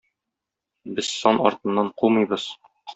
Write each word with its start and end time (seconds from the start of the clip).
Без 0.95 1.13
сан 1.19 1.37
артыннан 1.51 1.95
кумыйбыз. 1.99 2.43